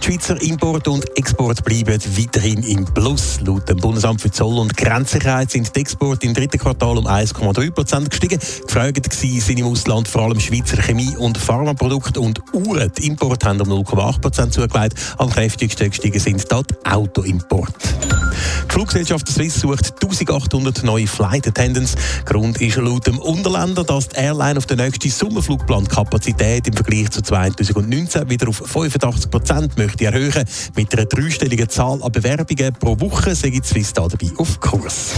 Die 0.00 0.06
Schweizer 0.06 0.40
Import 0.42 0.88
und 0.88 1.18
Export 1.18 1.64
bleiben 1.64 2.00
weiterhin 2.16 2.62
im 2.62 2.84
Plus. 2.84 3.40
Laut 3.40 3.68
dem 3.68 3.78
Bundesamt 3.78 4.20
für 4.20 4.30
Zoll- 4.30 4.58
und 4.58 4.76
Grenzsicherheit 4.76 5.50
sind 5.50 5.74
die 5.74 5.80
Exporte 5.80 6.26
im 6.26 6.34
dritten 6.34 6.58
Quartal 6.58 6.98
um 6.98 7.06
1,3 7.06 7.70
Prozent 7.70 8.10
gestiegen. 8.10 8.38
Gefragt 8.38 9.12
sind 9.12 9.58
im 9.58 9.66
Ausland 9.66 10.08
vor 10.08 10.22
allem 10.22 10.40
Schweizer 10.40 10.76
Chemie- 10.76 11.16
und 11.16 11.36
Pharmaprodukte 11.36 12.20
und 12.20 12.40
Uhren. 12.52 12.92
Die 12.96 13.06
Importe 13.06 13.48
haben 13.48 13.60
um 13.60 13.68
0,8 13.68 14.20
Prozent 14.20 14.52
zugelegt. 14.52 14.94
Am 15.18 15.30
kräftigsten 15.30 15.90
gestiegen 15.90 16.20
sind 16.20 16.44
dort 16.50 16.74
Autoimporte. 16.86 18.27
Die 18.68 18.72
Fluggesellschaft 18.72 19.28
Swiss 19.28 19.60
sucht 19.60 19.92
1800 20.02 20.82
neue 20.84 21.06
Flight 21.06 21.46
Attendants. 21.48 21.94
Grund 22.24 22.60
ist 22.60 22.76
laut 22.76 23.06
dem 23.06 23.18
Unterländer, 23.18 23.84
dass 23.84 24.08
die 24.08 24.16
Airline 24.16 24.58
auf 24.58 24.66
den 24.66 24.78
nächsten 24.78 25.10
Sommerflugplan 25.10 25.88
Kapazität 25.88 26.66
im 26.66 26.74
Vergleich 26.74 27.10
zu 27.10 27.22
2019 27.22 28.28
wieder 28.30 28.48
auf 28.48 28.62
85 28.64 29.30
Prozent 29.30 29.78
möchte 29.78 30.04
erhöhen. 30.04 30.44
Mit 30.76 30.92
einer 30.94 31.06
dreistelligen 31.06 31.68
Zahl 31.68 32.02
an 32.02 32.12
Bewerbungen 32.12 32.72
pro 32.74 32.98
Woche 33.00 33.34
sei 33.34 33.58
Swiss 33.64 33.92
da 33.92 34.06
dabei 34.06 34.30
auf 34.36 34.60
Kurs. 34.60 35.12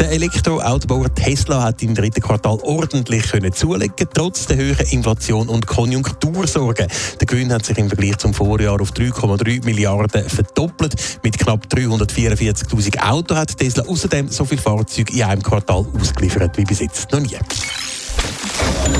Der 0.00 0.10
Elektroautobauer 0.12 1.12
Tesla 1.14 1.62
hat 1.64 1.82
im 1.82 1.94
dritten 1.94 2.20
Quartal 2.20 2.58
ordentlich 2.62 3.30
können 3.30 3.52
zulegen, 3.52 4.08
trotz 4.14 4.46
der 4.46 4.56
hohen 4.56 4.86
Inflation 4.90 5.48
und 5.48 5.66
Konjunktursorgen. 5.66 6.86
Der 7.20 7.26
Gewinn 7.26 7.52
hat 7.52 7.66
sich 7.66 7.76
im 7.78 7.88
Vergleich 7.88 8.16
zum 8.18 8.32
Vorjahr 8.32 8.80
auf 8.80 8.92
3,3 8.92 9.64
Milliarden 9.64 10.28
verdoppelt. 10.28 10.94
Mit 11.24 11.38
knapp 11.38 11.66
344.000 11.66 13.00
Autos 13.10 13.36
hat 13.36 13.56
Tesla 13.56 13.84
außerdem 13.86 14.28
so 14.28 14.44
viele 14.44 14.60
Fahrzeuge 14.60 15.12
in 15.12 15.24
einem 15.24 15.42
Quartal 15.42 15.84
ausgeliefert 16.00 16.56
wie 16.56 16.64
bis 16.64 16.78
jetzt 16.78 17.10
noch 17.10 17.20
nie. 17.20 17.36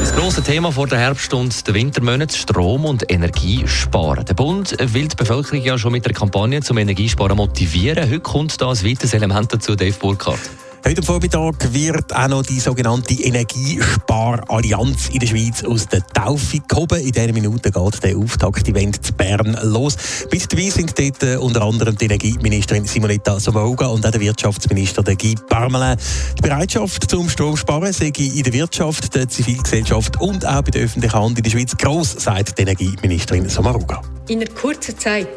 Das 0.01 0.15
grosse 0.15 0.43
Thema 0.43 0.73
vor 0.73 0.89
der 0.89 0.99
Herbst- 0.99 1.33
und 1.33 1.67
der 1.67 1.75
Wintermonate 1.75 2.37
Strom 2.37 2.85
und 2.85 3.11
Energie 3.11 3.63
sparen. 3.67 4.25
Der 4.25 4.35
Bund 4.35 4.77
will 4.81 5.07
die 5.07 5.17
Bevölkerung 5.17 5.63
ja 5.63 5.79
schon 5.79 5.93
mit 5.93 6.05
der 6.05 6.13
Kampagne 6.13 6.61
zum 6.61 6.77
Energiesparen 6.79 7.37
motivieren. 7.37 8.05
Heute 8.05 8.21
kommt 8.21 8.61
da 8.61 8.71
ein 8.71 8.85
weiteres 8.85 9.15
Element 9.15 9.53
dazu, 9.53 9.77
Dave 9.77 9.97
Burkhardt. 9.99 10.41
Heute 10.85 11.03
Vormittag 11.03 11.73
wird 11.75 12.15
auch 12.15 12.29
noch 12.29 12.43
die 12.43 12.61
sogenannte 12.61 13.15
Energiesparallianz 13.15 15.09
in 15.13 15.19
der 15.19 15.27
Schweiz 15.27 15.65
aus 15.65 15.89
der 15.89 16.07
Taufe 16.07 16.61
gehoben. 16.67 17.01
In 17.01 17.13
dieser 17.13 17.33
Minute 17.33 17.71
geht 17.71 18.05
der 18.05 18.17
Auftakt-Event 18.17 19.05
zu 19.05 19.13
Bern 19.13 19.59
los. 19.65 19.97
Mit 20.31 20.51
dabei 20.51 20.71
sind 20.71 20.99
dort 20.99 21.23
äh, 21.23 21.37
unter 21.37 21.63
anderem 21.63 21.97
die 21.97 22.05
Energieministerin 22.07 22.87
Simonetta 22.87 23.41
Sommaruga 23.41 23.89
und 23.89 24.07
auch 24.07 24.11
der 24.11 24.21
Wirtschaftsminister 24.21 25.03
Guy 25.03 25.35
Parmelin. 25.49 25.99
Die 26.39 26.43
Bereitschaft 26.43 27.11
zum 27.11 27.29
Stromsparen 27.29 27.93
sei 27.93 28.13
in 28.17 28.43
der 28.43 28.53
Wirtschaft, 28.53 29.15
der 29.15 29.29
Zivilgesellschaft 29.29 30.21
und 30.21 30.47
auch 30.47 30.63
bei 30.63 30.71
der 30.71 30.85
öffentlichen 30.85 31.19
Hand 31.19 31.39
in 31.39 31.45
der 31.45 31.51
Schweiz 31.51 31.77
gross, 31.77 32.13
sagt 32.13 32.57
die 32.57 32.63
Energieministerin 32.63 33.49
Sommaruga. 33.49 34.01
In 34.29 34.41
einer 34.41 34.51
kurzen 34.51 34.97
Zeit 34.99 35.29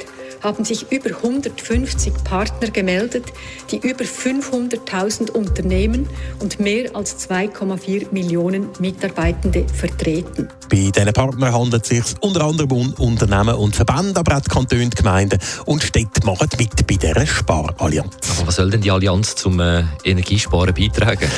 haben 0.41 0.65
sich 0.65 0.91
über 0.91 1.09
150 1.15 2.13
Partner 2.23 2.69
gemeldet, 2.69 3.25
die 3.69 3.77
über 3.77 4.03
500.000 4.03 5.31
Unternehmen 5.31 6.07
und 6.39 6.59
mehr 6.59 6.95
als 6.95 7.29
2,4 7.29 8.11
Millionen 8.11 8.69
Mitarbeitende 8.79 9.65
vertreten. 9.67 10.49
Bei 10.69 10.89
diesen 10.89 11.13
Partnern 11.13 11.53
handelt 11.53 11.83
es 11.83 11.89
sich 11.89 12.15
unter 12.21 12.45
anderem 12.45 12.71
um 12.71 12.93
Unternehmen 12.93 13.55
und 13.55 13.75
Verbände, 13.75 14.19
aber 14.19 14.37
auch 14.37 14.41
die 14.41 14.49
Kantone, 14.49 14.89
die 14.89 14.95
Gemeinden 14.95 15.39
und 15.65 15.83
Städte 15.83 16.25
machen 16.25 16.49
mit 16.57 16.87
bei 16.87 16.95
dieser 16.95 17.25
Sparallianz. 17.25 18.15
Aber 18.37 18.47
was 18.47 18.55
soll 18.55 18.69
denn 18.69 18.81
die 18.81 18.91
Allianz 18.91 19.35
zum 19.35 19.59
äh, 19.59 19.83
Energiesparen 20.03 20.73
beitragen? 20.73 21.29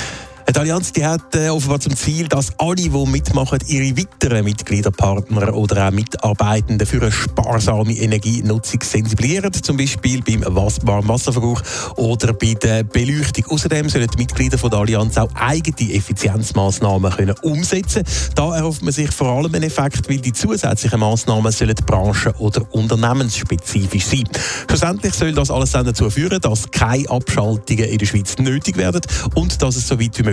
Die 0.50 0.60
Allianz 0.60 0.92
die 0.92 1.06
hat 1.06 1.36
äh, 1.36 1.50
offenbar 1.50 1.80
zum 1.80 1.96
Ziel, 1.96 2.28
dass 2.28 2.52
alle, 2.60 2.76
die 2.76 2.90
mitmachen, 2.90 3.60
ihre 3.66 3.98
weiteren 3.98 4.44
Mitgliederpartner 4.44 5.54
oder 5.54 5.88
auch 5.88 5.92
Mitarbeitenden 5.92 6.86
für 6.86 7.02
eine 7.02 7.12
sparsame 7.12 7.94
Energienutzung 7.94 8.82
sensibilisieren, 8.84 9.54
zum 9.54 9.78
Beispiel 9.78 10.22
beim 10.22 10.44
Warmwasserverbrauch 10.46 11.62
oder 11.96 12.34
bei 12.34 12.56
der 12.56 12.84
Beleuchtung. 12.84 13.46
Außerdem 13.48 13.88
sollen 13.88 14.08
die 14.14 14.18
Mitglieder 14.18 14.58
von 14.58 14.70
der 14.70 14.80
Allianz 14.80 15.18
auch 15.18 15.34
eigene 15.34 15.94
Effizienzmaßnahmen 15.94 17.12
können 17.12 17.36
umsetzen. 17.42 18.04
Da 18.36 18.56
erhofft 18.56 18.84
man 18.84 18.92
sich 18.92 19.12
vor 19.12 19.30
allem 19.30 19.54
einen 19.56 19.64
Effekt, 19.64 20.10
weil 20.10 20.20
die 20.20 20.34
zusätzlichen 20.34 21.00
Maßnahmen 21.00 21.52
sollen 21.52 21.76
branchen- 21.86 22.34
oder 22.40 22.66
unternehmensspezifisch 22.74 24.06
sein. 24.06 24.28
Schlussendlich 24.68 25.14
soll 25.14 25.32
das 25.32 25.50
alles 25.50 25.72
dann 25.72 25.86
dazu 25.86 26.10
führen, 26.10 26.42
dass 26.42 26.70
keine 26.70 27.10
Abschaltungen 27.10 27.86
in 27.86 27.98
der 27.98 28.06
Schweiz 28.06 28.38
nötig 28.38 28.76
werden 28.78 29.02
und 29.36 29.62
dass 29.62 29.78
es 29.78 29.88
so 29.88 30.00
weit 30.00 30.18
wie 30.20 30.33